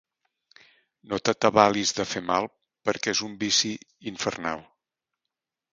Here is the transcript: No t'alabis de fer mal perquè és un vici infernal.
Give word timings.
No 1.11 1.19
t'alabis 1.29 1.93
de 1.99 2.07
fer 2.15 2.23
mal 2.31 2.49
perquè 2.89 3.17
és 3.17 3.25
un 3.29 3.37
vici 3.47 3.73
infernal. 4.15 4.67